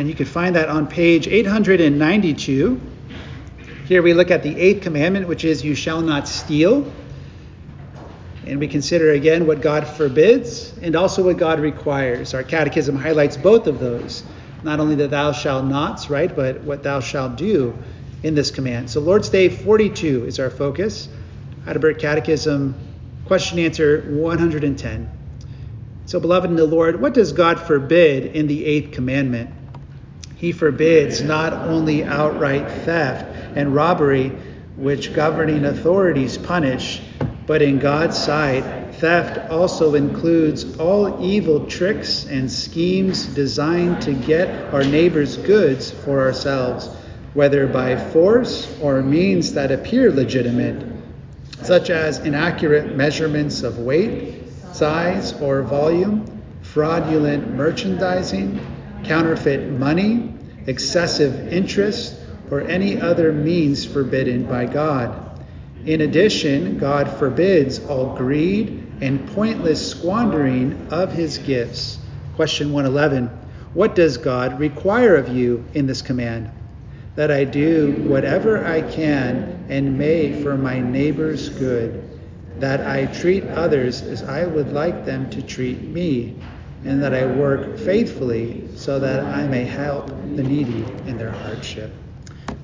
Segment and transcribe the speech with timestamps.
[0.00, 2.80] And you can find that on page 892.
[3.84, 6.90] Here we look at the eighth commandment, which is, You shall not steal.
[8.46, 12.32] And we consider again what God forbids and also what God requires.
[12.32, 14.24] Our catechism highlights both of those.
[14.62, 17.76] Not only the thou shalt nots, right, but what thou shalt do
[18.22, 18.88] in this command.
[18.88, 21.10] So Lord's Day 42 is our focus.
[21.66, 22.74] Heidelberg Catechism,
[23.26, 25.10] question answer 110.
[26.06, 29.50] So, beloved in the Lord, what does God forbid in the eighth commandment?
[30.40, 34.32] He forbids not only outright theft and robbery,
[34.74, 37.02] which governing authorities punish,
[37.46, 44.72] but in God's sight, theft also includes all evil tricks and schemes designed to get
[44.72, 46.88] our neighbor's goods for ourselves,
[47.34, 50.82] whether by force or means that appear legitimate,
[51.60, 54.36] such as inaccurate measurements of weight,
[54.72, 56.24] size, or volume,
[56.62, 58.58] fraudulent merchandising
[59.04, 60.34] counterfeit money,
[60.66, 62.16] excessive interest,
[62.50, 65.44] or any other means forbidden by God.
[65.86, 71.98] In addition, God forbids all greed and pointless squandering of his gifts.
[72.36, 73.28] Question 111
[73.72, 76.50] What does God require of you in this command?
[77.16, 82.02] That I do whatever I can and may for my neighbor's good,
[82.58, 86.36] that I treat others as I would like them to treat me
[86.84, 91.92] and that I work faithfully so that I may help the needy in their hardship.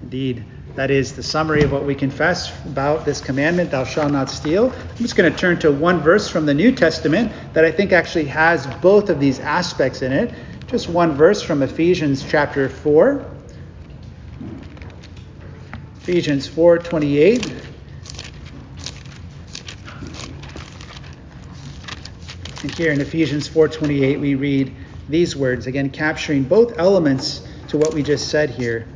[0.03, 4.28] Indeed, that is the summary of what we confess about this commandment, thou shalt not
[4.28, 4.70] steal.
[4.72, 7.92] I'm just going to turn to one verse from the New Testament that I think
[7.92, 10.34] actually has both of these aspects in it.
[10.67, 13.25] Just one verse from Ephesians chapter 4.
[16.03, 17.66] Ephesians 4:28.
[22.67, 24.75] And here in Ephesians 4:28 we read
[25.09, 28.89] these words, again capturing both elements to what we just said here.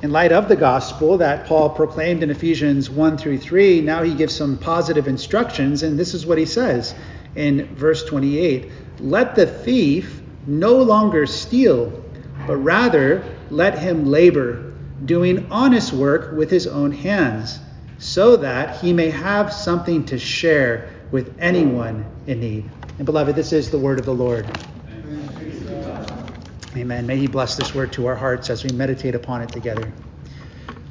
[0.00, 4.14] In light of the gospel that Paul proclaimed in Ephesians 1 through 3, now he
[4.14, 6.94] gives some positive instructions, and this is what he says
[7.34, 8.70] in verse 28
[9.00, 12.00] Let the thief no longer steal,
[12.46, 14.72] but rather let him labor,
[15.04, 17.58] doing honest work with his own hands,
[17.98, 22.68] so that he may have something to share with anyone in need.
[22.98, 24.46] And beloved, this is the word of the Lord.
[26.76, 27.06] Amen.
[27.06, 29.92] May He bless this word to our hearts as we meditate upon it together.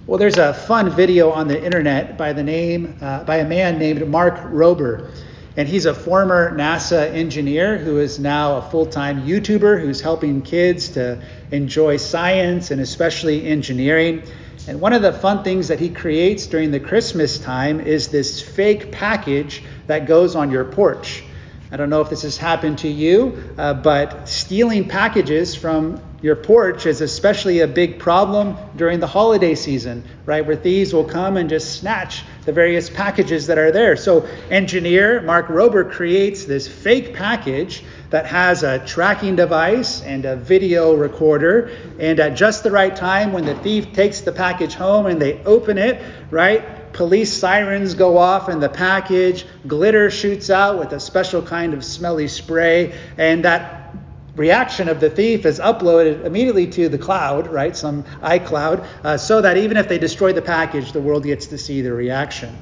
[0.07, 3.77] Well, there's a fun video on the internet by the name uh, by a man
[3.77, 5.11] named Mark Rober,
[5.57, 10.89] and he's a former NASA engineer who is now a full-time YouTuber who's helping kids
[10.89, 14.23] to enjoy science and especially engineering.
[14.67, 18.41] And one of the fun things that he creates during the Christmas time is this
[18.41, 21.23] fake package that goes on your porch.
[21.69, 26.35] I don't know if this has happened to you, uh, but stealing packages from your
[26.35, 30.45] porch is especially a big problem during the holiday season, right?
[30.45, 33.97] Where thieves will come and just snatch the various packages that are there.
[33.97, 40.37] So, engineer Mark Rober creates this fake package that has a tracking device and a
[40.37, 41.69] video recorder.
[41.99, 45.43] And at just the right time, when the thief takes the package home and they
[45.43, 46.86] open it, right?
[46.97, 51.85] Police sirens go off and the package, glitter shoots out with a special kind of
[51.85, 53.95] smelly spray, and that
[54.35, 57.77] reaction of the thief is uploaded immediately to the cloud, right?
[57.77, 61.59] Some iCloud, uh, so that even if they destroy the package, the world gets to
[61.59, 62.57] see the reaction.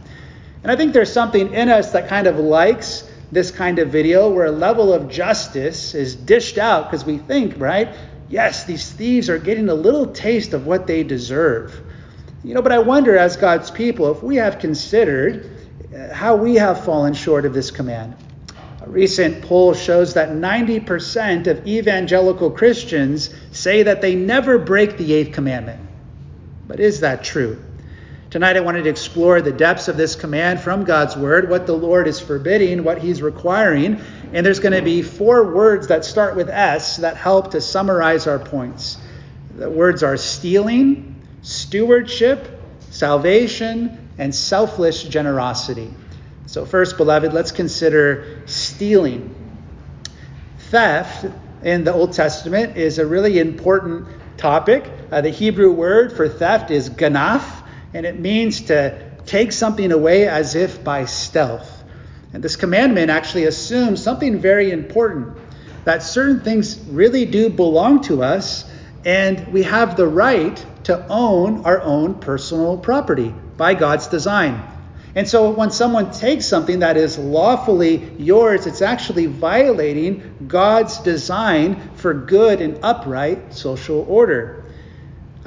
[0.64, 4.30] And I think there's something in us that kind of likes this kind of video
[4.30, 7.96] where a level of justice is dished out because we think, right?
[8.28, 11.85] Yes, these thieves are getting a little taste of what they deserve.
[12.46, 15.50] You know, but I wonder as God's people if we have considered
[15.92, 18.16] uh, how we have fallen short of this command.
[18.82, 25.12] A recent poll shows that 90% of evangelical Christians say that they never break the
[25.16, 25.82] eighth commandment.
[26.68, 27.60] But is that true?
[28.30, 31.74] Tonight, I wanted to explore the depths of this command from God's Word, what the
[31.74, 34.00] Lord is forbidding, what He's requiring.
[34.34, 38.28] And there's going to be four words that start with S that help to summarize
[38.28, 39.00] our points.
[39.56, 41.15] The words are stealing,
[41.76, 42.48] stewardship,
[42.90, 45.94] salvation, and selfless generosity.
[46.46, 49.36] So, first, beloved, let's consider stealing.
[50.70, 51.26] Theft
[51.64, 54.08] in the Old Testament is a really important
[54.38, 54.90] topic.
[55.12, 57.44] Uh, the Hebrew word for theft is ganaf
[57.94, 61.84] and it means to take something away as if by stealth.
[62.32, 65.38] And this commandment actually assumes something very important
[65.84, 68.64] that certain things really do belong to us,
[69.04, 74.62] and we have the right to own our own personal property by God's design.
[75.16, 81.90] And so when someone takes something that is lawfully yours, it's actually violating God's design
[81.96, 84.65] for good and upright social order.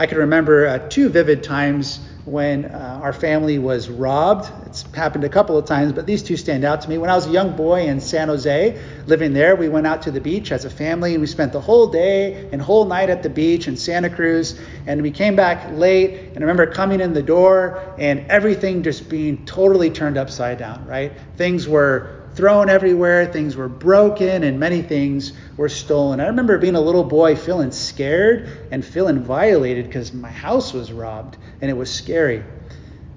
[0.00, 4.48] I can remember uh, two vivid times when uh, our family was robbed.
[4.66, 6.98] It's happened a couple of times, but these two stand out to me.
[6.98, 10.12] When I was a young boy in San Jose, living there, we went out to
[10.12, 13.24] the beach as a family and we spent the whole day and whole night at
[13.24, 14.60] the beach in Santa Cruz.
[14.86, 19.08] And we came back late, and I remember coming in the door and everything just
[19.08, 21.12] being totally turned upside down, right?
[21.36, 26.20] Things were thrown everywhere, things were broken, and many things were stolen.
[26.20, 30.92] I remember being a little boy feeling scared and feeling violated because my house was
[30.92, 32.44] robbed, and it was scary.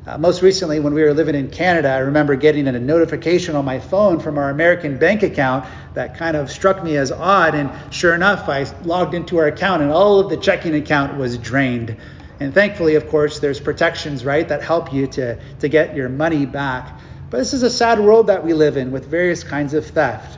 [0.08, 3.64] Uh, most recently, when we were living in Canada, I remember getting a notification on
[3.64, 7.54] my phone from our American bank account that kind of struck me as odd.
[7.54, 11.38] And sure enough, I logged into our account, and all of the checking account was
[11.38, 11.96] drained.
[12.40, 16.48] And thankfully, of course, there's protections, right, that help you to, to get your money
[16.48, 17.00] back.
[17.32, 20.38] But this is a sad world that we live in with various kinds of theft.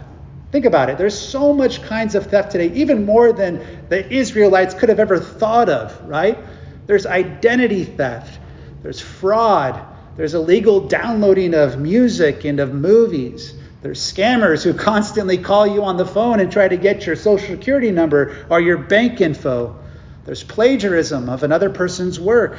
[0.52, 1.00] Think about it.
[1.00, 5.18] There's so much kinds of theft today, even more than the Israelites could have ever
[5.18, 6.38] thought of, right?
[6.86, 8.40] There's identity theft,
[8.84, 9.84] there's fraud,
[10.18, 13.56] there's illegal downloading of music and of movies.
[13.82, 17.48] There's scammers who constantly call you on the phone and try to get your social
[17.48, 19.80] security number or your bank info.
[20.26, 22.56] There's plagiarism of another person's work.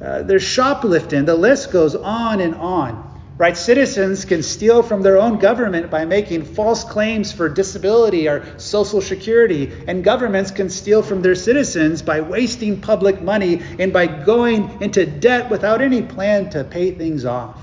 [0.00, 1.24] Uh, there's shoplifting.
[1.24, 3.13] The list goes on and on.
[3.36, 3.56] Right?
[3.56, 9.00] Citizens can steal from their own government by making false claims for disability or social
[9.00, 14.80] security, and governments can steal from their citizens by wasting public money and by going
[14.80, 17.60] into debt without any plan to pay things off.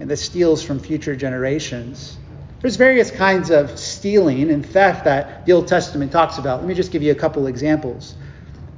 [0.00, 2.16] And this steals from future generations.
[2.62, 6.60] There's various kinds of stealing and theft that the Old Testament talks about.
[6.60, 8.14] Let me just give you a couple examples.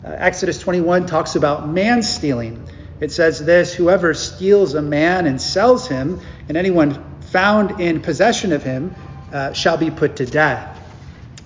[0.05, 2.67] Uh, Exodus 21 talks about man stealing.
[3.01, 8.53] It says this Whoever steals a man and sells him, and anyone found in possession
[8.53, 8.95] of him,
[9.33, 10.81] uh, shall be put to death.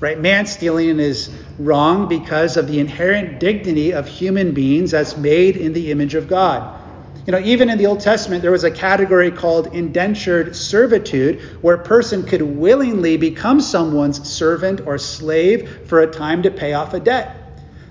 [0.01, 0.21] Right?
[0.21, 5.73] Man stealing is wrong because of the inherent dignity of human beings as made in
[5.73, 6.79] the image of God.
[7.27, 11.75] You know, even in the Old Testament, there was a category called indentured servitude, where
[11.75, 16.95] a person could willingly become someone's servant or slave for a time to pay off
[16.95, 17.48] a debt.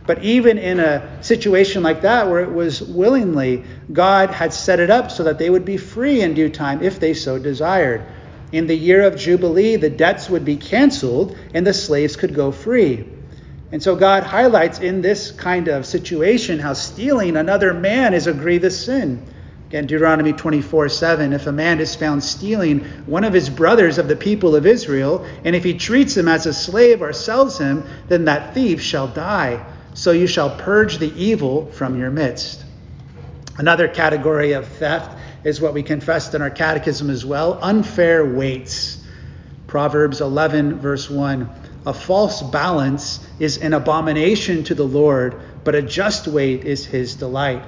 [0.07, 4.89] But even in a situation like that, where it was willingly, God had set it
[4.89, 8.01] up so that they would be free in due time if they so desired.
[8.54, 12.54] In the year of Jubilee, the debts would be canceled and the slaves could go
[12.54, 13.06] free.
[13.74, 18.33] And so God highlights in this kind of situation how stealing another man is a
[18.33, 19.21] grievous sin.
[19.68, 24.07] Again, Deuteronomy 24 7 If a man is found stealing one of his brothers of
[24.07, 27.83] the people of Israel, and if he treats him as a slave or sells him,
[28.07, 29.65] then that thief shall die
[29.97, 32.63] so you shall purge the evil from your midst.
[33.57, 39.03] Another category of theft is what we confessed in our catechism as well unfair weights.
[39.65, 41.49] Proverbs 11, verse 1
[41.88, 47.15] A false balance is an abomination to the Lord, but a just weight is his
[47.15, 47.63] delight.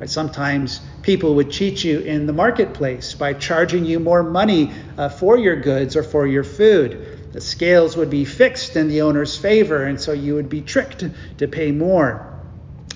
[0.00, 0.10] Right?
[0.10, 5.38] Sometimes people would cheat you in the marketplace by charging you more money uh, for
[5.38, 9.84] your goods or for your food the scales would be fixed in the owner's favor,
[9.84, 11.04] and so you would be tricked
[11.38, 12.26] to pay more.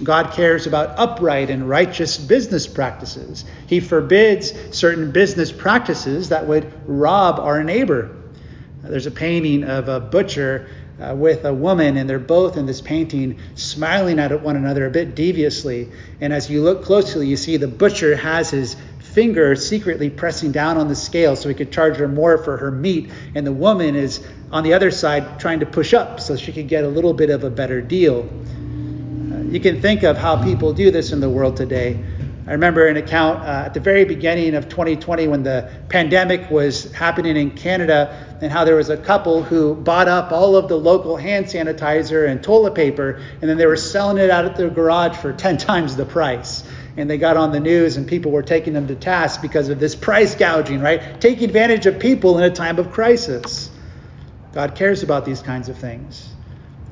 [0.02, 3.44] God cares about upright and righteous business practices.
[3.68, 8.16] He forbids certain business practices that would rob our neighbor.
[8.82, 10.68] There's a painting of a butcher
[11.00, 14.90] uh, with a woman, and they're both in this painting smiling at one another a
[14.90, 15.90] bit deviously.
[16.20, 18.76] And as you look closely, you see the butcher has his
[19.14, 22.70] finger secretly pressing down on the scale so he could charge her more for her
[22.70, 23.10] meat.
[23.36, 26.68] And the woman is on the other side trying to push up so she could
[26.68, 28.28] get a little bit of a better deal.
[28.28, 32.04] Uh, you can think of how people do this in the world today.
[32.46, 36.92] I remember an account uh, at the very beginning of 2020 when the pandemic was
[36.92, 40.76] happening in Canada, and how there was a couple who bought up all of the
[40.76, 44.68] local hand sanitizer and toilet paper, and then they were selling it out at their
[44.68, 46.64] garage for 10 times the price
[46.96, 49.80] and they got on the news and people were taking them to task because of
[49.80, 51.20] this price gouging, right?
[51.20, 53.70] Taking advantage of people in a time of crisis.
[54.52, 56.32] God cares about these kinds of things.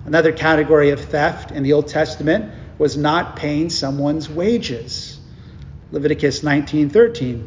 [0.05, 5.21] Another category of theft in the Old Testament was not paying someone's wages.
[5.93, 7.47] Leviticus 19:13.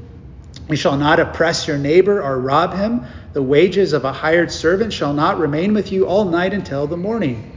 [0.70, 3.04] You shall not oppress your neighbor or rob him.
[3.34, 6.96] The wages of a hired servant shall not remain with you all night until the
[6.96, 7.52] morning.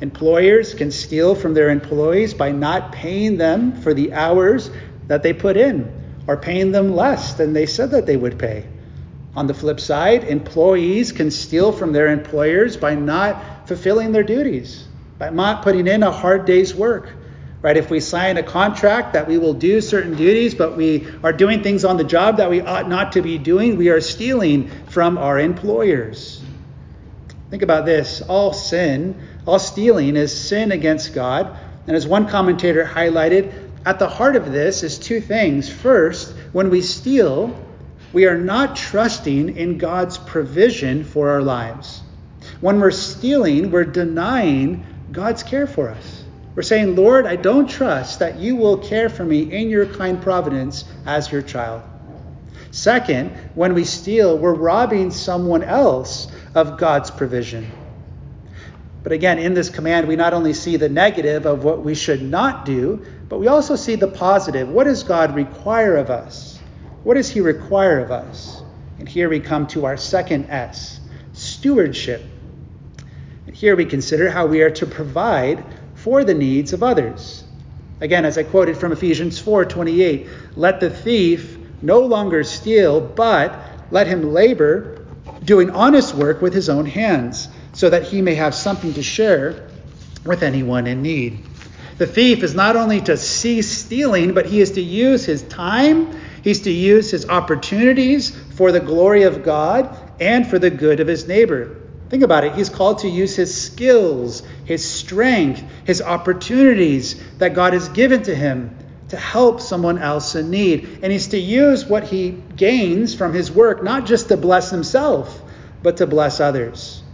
[0.00, 4.70] Employers can steal from their employees by not paying them for the hours
[5.08, 5.90] that they put in
[6.26, 8.66] or paying them less than they said that they would pay.
[9.34, 14.86] On the flip side, employees can steal from their employers by not fulfilling their duties,
[15.18, 17.12] by not putting in a hard day's work,
[17.60, 17.76] Right?
[17.76, 21.64] If we sign a contract that we will do certain duties, but we are doing
[21.64, 25.18] things on the job that we ought not to be doing, we are stealing from
[25.18, 26.40] our employers.
[27.50, 31.56] Think about this all sin, all stealing is sin against God.
[31.86, 33.50] And as one commentator highlighted,
[33.86, 35.72] at the heart of this is two things.
[35.72, 37.58] First, when we steal,
[38.12, 42.02] we are not trusting in God's provision for our lives.
[42.60, 46.24] When we're stealing, we're denying God's care for us.
[46.54, 50.20] We're saying, Lord, I don't trust that you will care for me in your kind
[50.20, 51.80] providence as your child.
[52.70, 57.66] Second, when we steal, we're robbing someone else of God's provision.
[59.02, 62.22] But again, in this command, we not only see the negative of what we should
[62.22, 64.68] not do, but we also see the positive.
[64.68, 66.58] What does God require of us?
[67.04, 68.62] What does He require of us?
[68.98, 71.00] And here we come to our second S
[71.32, 72.22] stewardship.
[73.46, 75.64] And here we consider how we are to provide
[75.94, 77.44] for the needs of others.
[78.00, 83.54] Again, as I quoted from Ephesians 4:28, let the thief no longer steal, but
[83.90, 84.98] let him labor,
[85.44, 89.68] doing honest work with his own hands, so that he may have something to share
[90.24, 91.46] with anyone in need.
[91.98, 96.10] The thief is not only to cease stealing, but he is to use his time,
[96.42, 101.06] he's to use his opportunities for the glory of God and for the good of
[101.06, 101.76] his neighbor.
[102.08, 102.56] Think about it.
[102.56, 108.34] He's called to use his skills, his strength, his opportunities that God has given to
[108.34, 108.76] him
[109.10, 110.98] to help someone else in need.
[111.04, 115.40] And he's to use what he gains from his work not just to bless himself,
[115.80, 117.04] but to bless others.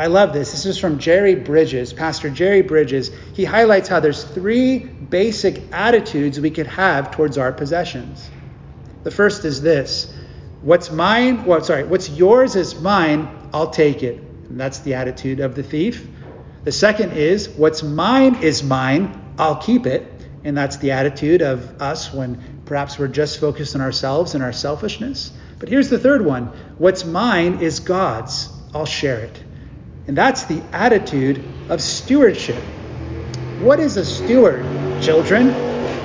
[0.00, 0.52] I love this.
[0.52, 3.10] This is from Jerry Bridges, Pastor Jerry Bridges.
[3.34, 8.30] He highlights how there's three basic attitudes we could have towards our possessions.
[9.02, 10.10] The first is this
[10.62, 14.22] What's mine, well, sorry, what's yours is mine, I'll take it.
[14.48, 16.08] And that's the attitude of the thief.
[16.64, 20.10] The second is, what's mine is mine, I'll keep it.
[20.44, 24.54] And that's the attitude of us when perhaps we're just focused on ourselves and our
[24.54, 25.30] selfishness.
[25.58, 26.46] But here's the third one
[26.78, 29.44] what's mine is God's, I'll share it.
[30.06, 32.62] And that's the attitude of stewardship.
[33.58, 35.54] What is a steward, children?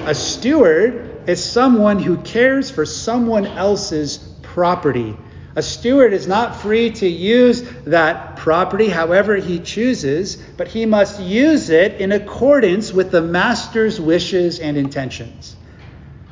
[0.06, 5.18] A steward is someone who cares for someone else's property
[5.58, 11.22] a steward is not free to use that property however he chooses, but he must
[11.22, 15.56] use it in accordance with the master's wishes and intentions.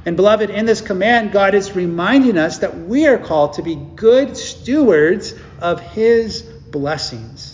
[0.06, 3.76] And beloved, in this command, God is reminding us that we are called to be
[3.76, 7.53] good stewards of his blessings.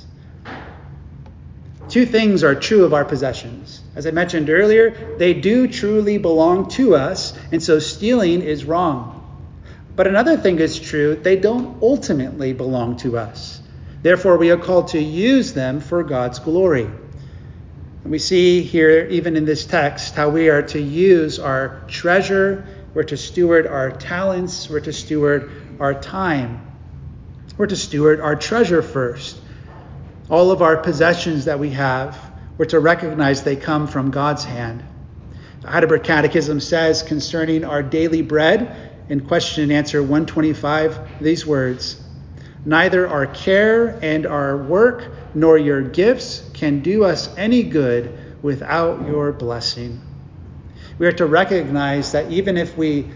[1.89, 3.81] Two things are true of our possessions.
[3.95, 9.15] As I mentioned earlier, they do truly belong to us, and so stealing is wrong.
[9.95, 13.59] But another thing is true they don't ultimately belong to us.
[14.03, 16.85] Therefore, we are called to use them for God's glory.
[18.03, 22.67] And we see here, even in this text, how we are to use our treasure,
[22.93, 26.61] we're to steward our talents, we're to steward our time,
[27.57, 29.41] we're to steward our treasure first.
[30.29, 32.17] All of our possessions that we have,
[32.57, 34.83] we're to recognize they come from God's hand.
[35.61, 42.01] The Heidelberg Catechism says concerning our daily bread, in question and answer 125 these words
[42.65, 49.07] Neither our care and our work nor your gifts can do us any good without
[49.07, 49.99] your blessing.
[50.97, 53.09] We are to recognize that even if we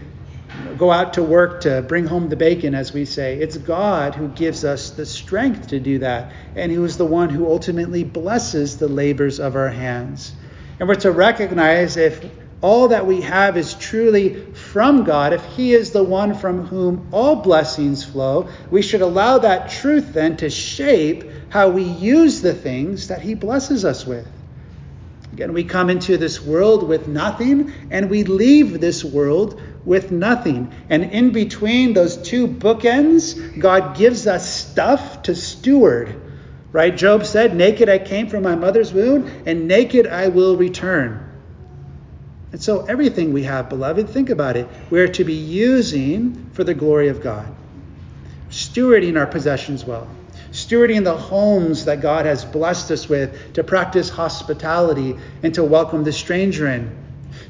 [0.78, 4.28] go out to work to bring home the bacon, as we say, it's God who
[4.28, 8.78] gives us the strength to do that, and who is the one who ultimately blesses
[8.78, 10.32] the labors of our hands.
[10.78, 12.24] And we're to recognize if
[12.60, 17.08] all that we have is truly from God, if He is the one from whom
[17.12, 22.54] all blessings flow, we should allow that truth then to shape how we use the
[22.54, 24.26] things that He blesses us with.
[25.34, 30.72] Again, we come into this world with nothing, and we leave this world with nothing.
[30.88, 36.22] And in between those two bookends, God gives us stuff to steward.
[36.70, 36.96] Right?
[36.96, 41.28] Job said, Naked I came from my mother's womb, and naked I will return.
[42.52, 44.68] And so, everything we have, beloved, think about it.
[44.88, 47.52] We're to be using for the glory of God,
[48.50, 50.06] stewarding our possessions well,
[50.66, 56.04] stewarding the homes that God has blessed us with to practice hospitality and to welcome
[56.04, 56.96] the stranger in.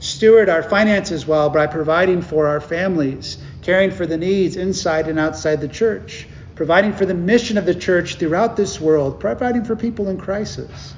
[0.00, 5.18] Steward our finances well by providing for our families, caring for the needs inside and
[5.18, 9.76] outside the church, providing for the mission of the church throughout this world, providing for
[9.76, 10.94] people in crisis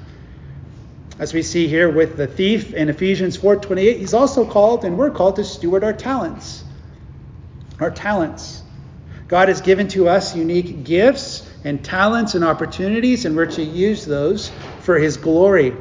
[1.19, 5.09] as we see here with the thief in Ephesians 4:28, he's also called and we're
[5.09, 6.63] called to steward our talents.
[7.79, 8.61] Our talents.
[9.27, 14.05] God has given to us unique gifts and talents and opportunities and we're to use
[14.05, 15.73] those for his glory.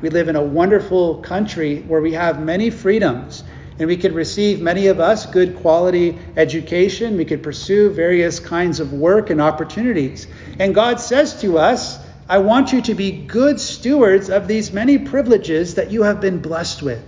[0.00, 3.42] We live in a wonderful country where we have many freedoms
[3.78, 7.16] and we could receive, many of us, good quality education.
[7.16, 10.26] We could pursue various kinds of work and opportunities.
[10.58, 11.98] And God says to us,
[12.28, 16.40] I want you to be good stewards of these many privileges that you have been
[16.40, 17.02] blessed with.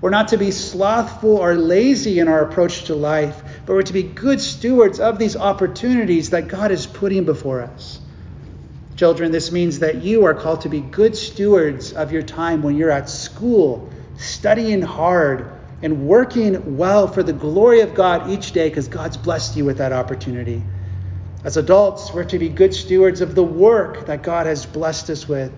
[0.00, 3.92] We're not to be slothful or lazy in our approach to life, but we're to
[3.92, 8.00] be good stewards of these opportunities that God is putting before us.
[8.96, 12.76] Children, this means that you are called to be good stewards of your time when
[12.76, 15.50] you're at school, studying hard,
[15.82, 19.78] and working well for the glory of God each day because God's blessed you with
[19.78, 20.62] that opportunity.
[21.42, 25.28] As adults, we're to be good stewards of the work that God has blessed us
[25.28, 25.52] with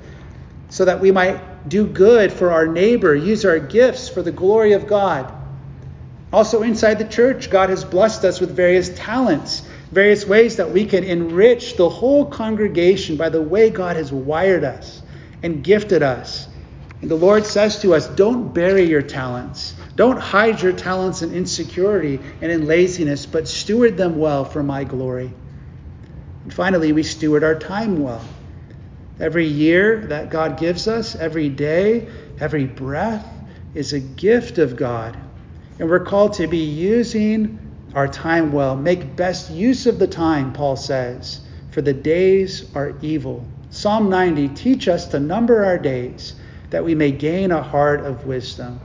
[0.68, 4.72] so that we might do good for our neighbor, use our gifts for the glory
[4.72, 5.32] of God.
[6.32, 10.84] Also, inside the church, God has blessed us with various talents, various ways that we
[10.84, 15.02] can enrich the whole congregation by the way God has wired us
[15.42, 16.48] and gifted us.
[17.00, 19.74] And the Lord says to us, don't bury your talents.
[19.94, 24.84] Don't hide your talents in insecurity and in laziness, but steward them well for my
[24.84, 25.32] glory.
[26.42, 28.24] And finally, we steward our time well.
[29.20, 32.08] Every year that God gives us, every day,
[32.40, 33.26] every breath
[33.74, 35.16] is a gift of God.
[35.78, 37.58] And we're called to be using
[37.94, 38.76] our time well.
[38.76, 41.40] Make best use of the time, Paul says,
[41.70, 43.44] for the days are evil.
[43.70, 46.34] Psalm 90 teach us to number our days
[46.70, 48.80] that we may gain a heart of wisdom.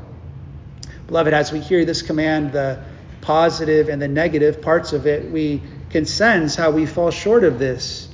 [1.07, 2.83] Beloved, as we hear this command, the
[3.21, 7.59] positive and the negative parts of it, we can sense how we fall short of
[7.59, 8.07] this.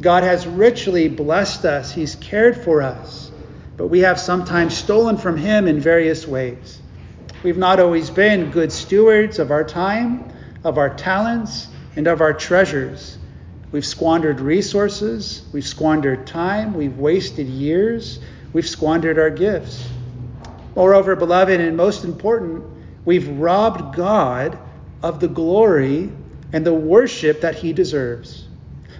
[0.00, 3.30] God has richly blessed us, He's cared for us,
[3.76, 6.80] but we have sometimes stolen from Him in various ways.
[7.44, 10.32] We've not always been good stewards of our time,
[10.64, 13.18] of our talents, and of our treasures.
[13.70, 18.18] We've squandered resources, we've squandered time, we've wasted years,
[18.54, 19.86] we've squandered our gifts.
[20.74, 22.64] Moreover, beloved, and most important,
[23.04, 24.58] we've robbed God
[25.02, 26.10] of the glory
[26.54, 28.48] and the worship that he deserves.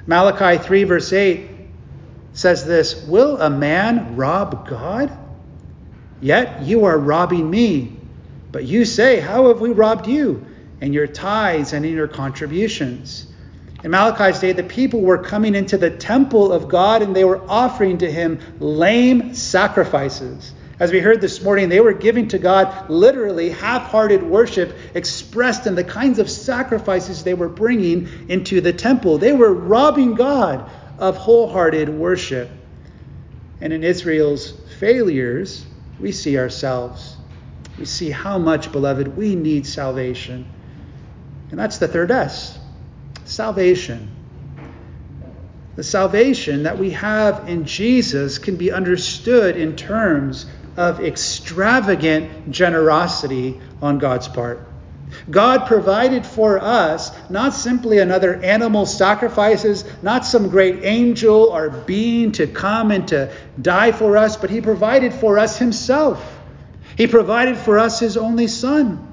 [0.06, 1.48] Malachi 3, verse 8
[2.34, 5.16] says this Will a man rob God?
[6.20, 8.00] Yet you are robbing me.
[8.54, 10.46] But you say, How have we robbed you?
[10.80, 13.26] In your tithes and in your contributions.
[13.82, 17.42] In Malachi's day, the people were coming into the temple of God and they were
[17.50, 20.52] offering to him lame sacrifices.
[20.78, 25.66] As we heard this morning, they were giving to God literally half hearted worship expressed
[25.66, 29.18] in the kinds of sacrifices they were bringing into the temple.
[29.18, 32.48] They were robbing God of wholehearted worship.
[33.60, 35.66] And in Israel's failures,
[35.98, 37.16] we see ourselves.
[37.78, 40.46] We see how much, beloved, we need salvation.
[41.50, 42.58] And that's the third S
[43.24, 44.10] salvation.
[45.76, 53.60] The salvation that we have in Jesus can be understood in terms of extravagant generosity
[53.82, 54.68] on God's part.
[55.30, 62.32] God provided for us not simply another animal sacrifices, not some great angel or being
[62.32, 66.33] to come and to die for us, but He provided for us Himself.
[66.96, 69.12] He provided for us His only Son.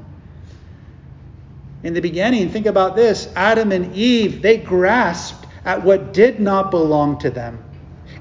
[1.83, 6.71] In the beginning, think about this Adam and Eve, they grasped at what did not
[6.71, 7.63] belong to them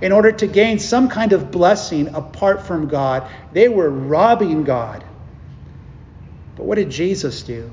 [0.01, 3.29] in order to gain some kind of blessing apart from God.
[3.53, 5.05] They were robbing God.
[6.57, 7.71] But what did Jesus do?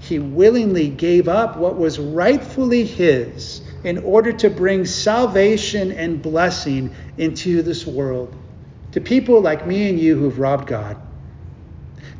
[0.00, 6.94] He willingly gave up what was rightfully his in order to bring salvation and blessing
[7.16, 8.34] into this world
[8.92, 10.96] to people like me and you who've robbed God.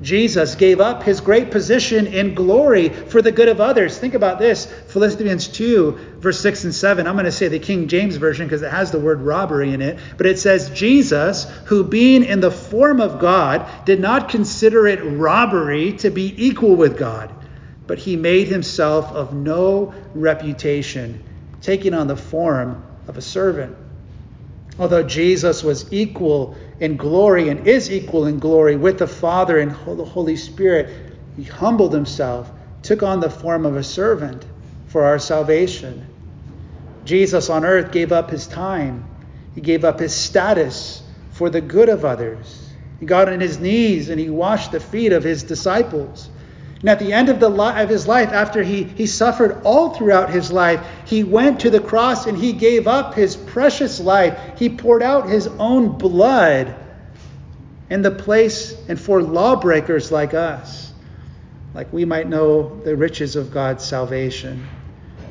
[0.02, 3.98] Jesus gave up his great position in glory for the good of others.
[3.98, 7.06] Think about this Philippians 2, verse 6 and 7.
[7.06, 9.80] I'm going to say the King James Version because it has the word robbery in
[9.80, 9.98] it.
[10.16, 15.00] But it says, Jesus, who being in the form of God, did not consider it
[15.02, 17.32] robbery to be equal with God,
[17.86, 21.22] but he made himself of no reputation,
[21.60, 23.76] taking on the form of a servant.
[24.78, 29.70] Although Jesus was equal in glory and is equal in glory with the Father and
[29.70, 30.90] the Holy Spirit,
[31.36, 32.50] he humbled himself,
[32.82, 34.46] took on the form of a servant
[34.86, 36.06] for our salvation.
[37.04, 39.04] Jesus on earth gave up his time,
[39.54, 42.72] he gave up his status for the good of others.
[43.00, 46.30] He got on his knees and he washed the feet of his disciples.
[46.82, 49.94] And at the end of, the li- of his life, after he, he suffered all
[49.94, 54.36] throughout his life, he went to the cross and he gave up his precious life.
[54.58, 56.74] He poured out his own blood
[57.88, 60.92] in the place and for lawbreakers like us,
[61.72, 64.66] like we might know the riches of God's salvation.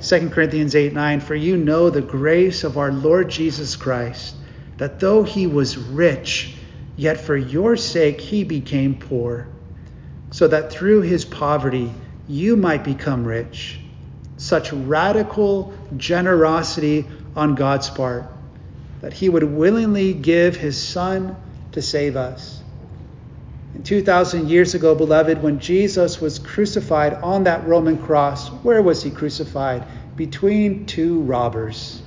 [0.01, 4.35] 2 Corinthians 8 9, for you know the grace of our Lord Jesus Christ,
[4.77, 6.55] that though he was rich,
[6.95, 9.47] Yet for your sake he became poor,
[10.31, 11.93] so that through his poverty
[12.27, 13.79] you might become rich.
[14.37, 18.25] Such radical generosity on God's part
[19.01, 21.35] that he would willingly give his son
[21.73, 22.61] to save us.
[23.73, 29.01] And 2,000 years ago, beloved, when Jesus was crucified on that Roman cross, where was
[29.01, 29.85] he crucified?
[30.15, 32.01] Between two robbers,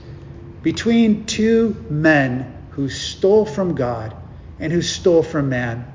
[0.62, 4.14] between two men who stole from God
[4.60, 5.93] and who stole from man.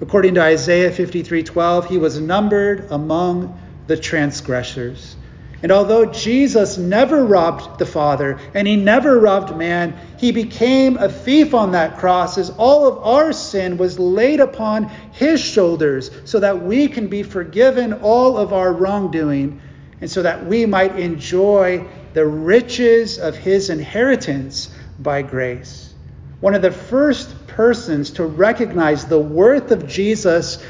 [0.00, 5.16] According to Isaiah 53:12, he was numbered among the transgressors.
[5.62, 11.10] And although Jesus never robbed the Father and he never robbed man, he became a
[11.10, 16.40] thief on that cross as all of our sin was laid upon his shoulders so
[16.40, 19.60] that we can be forgiven all of our wrongdoing
[20.00, 21.84] and so that we might enjoy
[22.14, 25.92] the riches of his inheritance by grace.
[26.40, 30.64] One of the first persons to recognize the worth of Jesus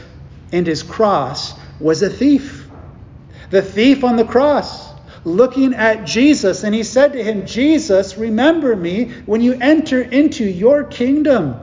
[0.50, 2.68] and his cross was a thief
[3.50, 4.92] the thief on the cross,
[5.24, 10.44] looking at Jesus, and he said to him, Jesus, remember me when you enter into
[10.44, 11.56] your kingdom.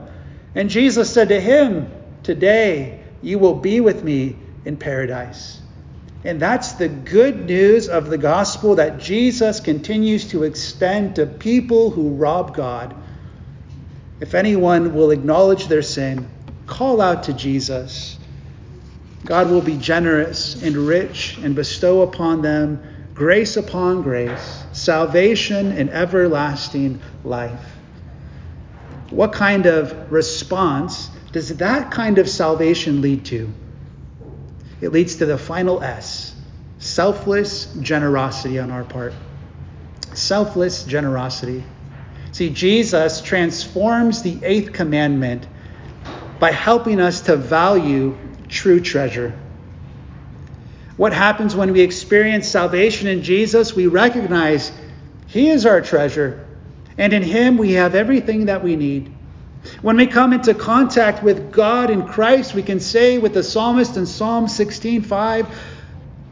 [0.54, 1.90] And Jesus said to him,
[2.22, 5.60] Today you will be with me in paradise.
[6.24, 11.90] And that's the good news of the gospel that Jesus continues to extend to people
[11.90, 12.94] who rob God.
[14.20, 16.28] If anyone will acknowledge their sin,
[16.66, 18.18] call out to Jesus
[19.24, 22.80] God will be generous and rich and bestow upon them
[23.14, 27.64] grace upon grace, salvation and everlasting life.
[29.10, 33.52] What kind of response does that kind of salvation lead to?
[34.80, 36.34] It leads to the final S
[36.78, 39.12] selfless generosity on our part.
[40.14, 41.64] Selfless generosity.
[42.38, 45.44] See, Jesus transforms the eighth commandment
[46.38, 49.36] by helping us to value true treasure.
[50.96, 53.74] What happens when we experience salvation in Jesus?
[53.74, 54.70] We recognize
[55.26, 56.46] He is our treasure,
[56.96, 59.12] and in Him we have everything that we need.
[59.82, 63.96] When we come into contact with God in Christ, we can say with the psalmist
[63.96, 65.48] in Psalm 16:5,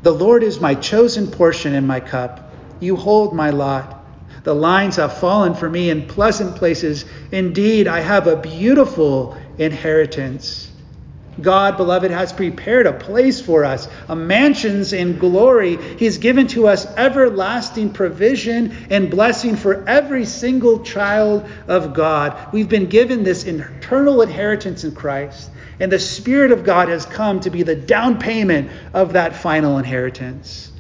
[0.05, 2.53] "The Lord is my chosen portion in my cup.
[2.79, 3.96] You hold my lot.
[4.47, 7.05] The lines have fallen for me in pleasant places.
[7.33, 10.71] Indeed, I have a beautiful inheritance."
[11.43, 15.81] God, beloved, has prepared a place for us, a mansions in glory.
[15.99, 22.37] He's given to us everlasting provision and blessing for every single child of God.
[22.53, 27.41] We've been given this eternal inheritance in Christ, and the Spirit of God has come
[27.41, 30.71] to be the down payment of that final inheritance.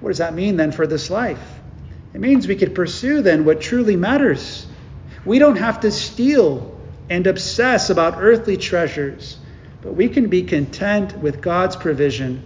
[0.00, 1.60] What does that mean then for this life?
[2.14, 4.66] It means we could pursue then what truly matters.
[5.24, 9.38] We don't have to steal and obsess about earthly treasures,
[9.80, 12.42] but we can be content with God's provision,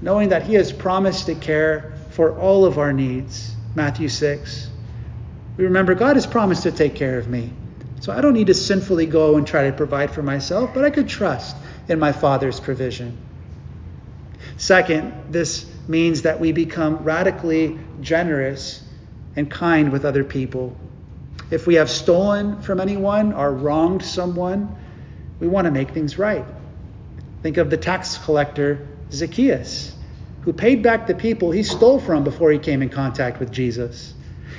[0.00, 3.54] knowing that He has promised to care for all of our needs.
[3.74, 4.70] Matthew 6.
[5.56, 7.52] We remember God has promised to take care of me.
[8.00, 10.90] So I don't need to sinfully go and try to provide for myself, but I
[10.90, 11.56] could trust
[11.88, 13.18] in my Father's provision.
[14.56, 18.82] Second, this means that we become radically generous
[19.38, 20.76] and kind with other people.
[21.48, 24.76] If we have stolen from anyone or wronged someone,
[25.38, 26.44] we want to make things right.
[27.44, 29.94] Think of the tax collector Zacchaeus,
[30.40, 34.12] who paid back the people he stole from before he came in contact with Jesus.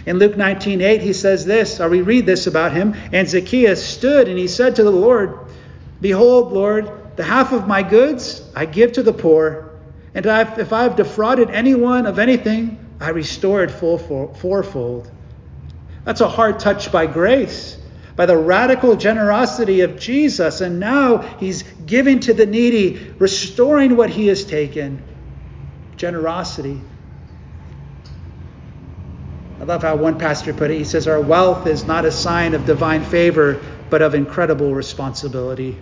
[0.06, 4.30] In Luke 19:8 he says this, or we read this about him, and Zacchaeus stood
[4.30, 5.38] and he said to the Lord,
[6.00, 9.72] "Behold, Lord, the half of my goods I give to the poor,
[10.16, 15.10] and if I have defrauded anyone of anything, I restore it fourfold."
[16.06, 17.78] That's a hard touch by grace,
[18.16, 20.62] by the radical generosity of Jesus.
[20.62, 25.04] And now he's giving to the needy, restoring what he has taken.
[25.98, 26.82] Generosity.
[29.62, 30.78] I love how one pastor put it.
[30.78, 35.78] He says, Our wealth is not a sign of divine favor, but of incredible responsibility.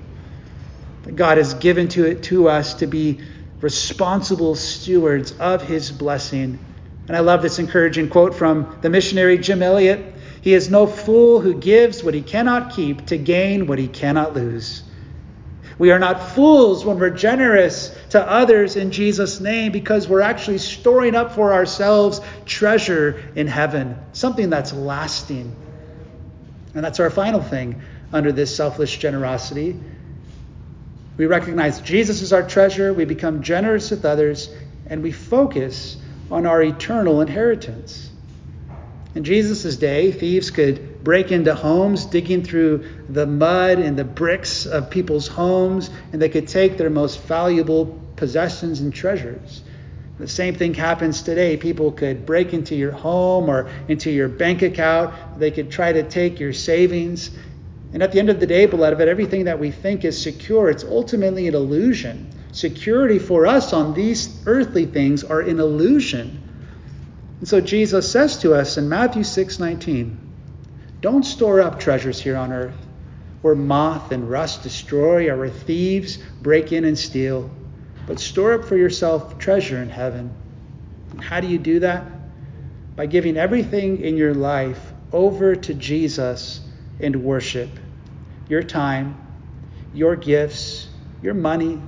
[1.14, 3.22] God has given to it to us to be
[3.62, 6.60] responsible stewards of his blessing
[7.08, 11.40] and I love this encouraging quote from the missionary Jim Elliot He is no fool
[11.40, 14.84] who gives what he cannot keep to gain what he cannot lose.
[15.80, 20.58] We are not fools when we're generous to others in Jesus' name because we're actually
[20.58, 25.56] storing up for ourselves treasure in heaven, something that's lasting.
[26.74, 29.80] And that's our final thing under this selfless generosity.
[31.16, 34.50] We recognize Jesus is our treasure, we become generous with others,
[34.88, 35.98] and we focus
[36.32, 38.12] on our eternal inheritance.
[39.16, 44.66] In Jesus' day, thieves could break into homes, digging through the mud and the bricks
[44.66, 49.64] of people's homes, and they could take their most valuable possessions and treasures.
[50.20, 51.58] The same thing happens today.
[51.58, 55.14] People could break into your home or into your bank account.
[55.40, 57.30] They could try to take your savings.
[57.94, 60.84] And at the end of the day, beloved, everything that we think is secure, it's
[60.84, 62.28] ultimately an illusion.
[62.58, 66.42] Security for us on these earthly things are an illusion.
[67.38, 70.18] And so Jesus says to us in Matthew 6:19,
[71.00, 72.88] "Don't store up treasures here on earth,
[73.44, 77.52] where moth and rust destroy, or where thieves break in and steal."
[78.08, 80.32] but store up for yourself treasure in heaven.
[81.12, 82.06] And how do you do that?
[82.96, 86.62] By giving everything in your life over to Jesus
[87.00, 87.70] and worship.
[88.50, 89.16] Your time,
[89.94, 90.88] your gifts,
[91.22, 91.80] your money,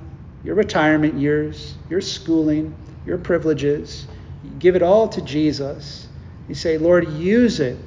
[0.43, 2.73] your retirement years, your schooling,
[3.05, 4.07] your privileges.
[4.43, 6.07] You give it all to Jesus.
[6.47, 7.77] You say, Lord, use it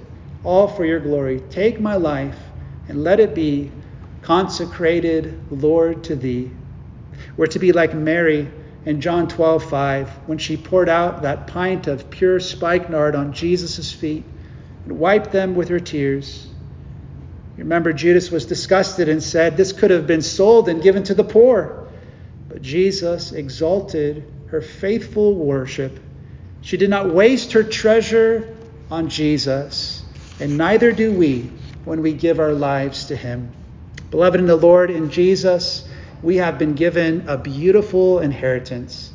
[0.45, 1.41] all for your glory.
[1.41, 2.39] Take my life
[2.89, 3.71] and let it be
[4.23, 6.51] consecrated, Lord, to thee.
[7.37, 8.51] We're to be like Mary
[8.85, 13.93] in John 12, 5, when she poured out that pint of pure spikenard on Jesus'
[13.93, 14.25] feet
[14.85, 16.47] and wiped them with her tears.
[17.57, 21.15] You remember, Judas was disgusted and said, This could have been sold and given to
[21.15, 21.82] the poor.
[22.53, 25.99] But Jesus exalted her faithful worship.
[26.61, 28.55] She did not waste her treasure
[28.91, 30.05] on Jesus,
[30.39, 31.51] and neither do we
[31.87, 33.51] when we give our lives to him.
[34.11, 35.89] Beloved in the Lord, in Jesus,
[36.23, 39.11] we have been given a beautiful inheritance.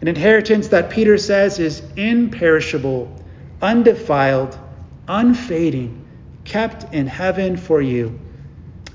[0.00, 3.14] An inheritance that Peter says is imperishable,
[3.60, 4.58] undefiled,
[5.06, 6.06] unfading,
[6.44, 8.18] kept in heaven for you.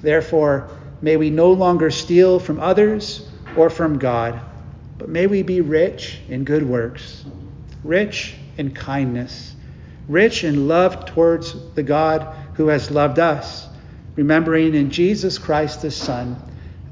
[0.01, 0.67] Therefore,
[0.99, 4.39] may we no longer steal from others or from God,
[4.97, 7.25] but may we be rich in good works,
[7.83, 9.55] rich in kindness,
[10.07, 13.67] rich in love towards the God who has loved us,
[14.15, 16.41] remembering in Jesus Christ, the Son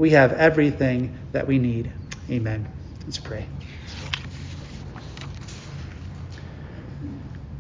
[0.01, 1.91] we have everything that we need.
[2.29, 2.67] Amen.
[3.05, 3.45] Let's pray.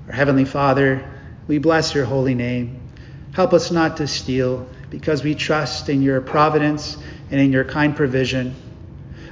[0.07, 1.07] Our Heavenly Father,
[1.47, 2.81] we bless your holy name.
[3.33, 6.97] Help us not to steal because we trust in your providence
[7.29, 8.55] and in your kind provision.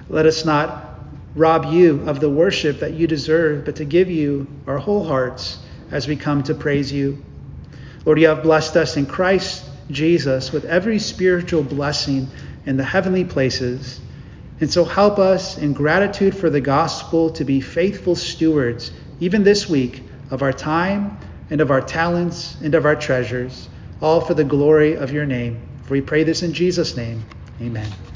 [0.10, 1.00] Let us not
[1.36, 5.60] rob you of the worship that you deserve, but to give you our whole hearts
[5.92, 7.24] as we come to praise you.
[8.06, 12.28] Lord, you have blessed us in Christ Jesus with every spiritual blessing
[12.66, 14.00] in the heavenly places.
[14.60, 19.70] And so help us in gratitude for the gospel to be faithful stewards, even this
[19.70, 21.18] week, of our time
[21.50, 23.70] and of our talents and of our treasures,
[24.02, 25.62] all for the glory of your name.
[25.84, 27.24] For we pray this in Jesus' name.
[27.62, 28.09] Amen.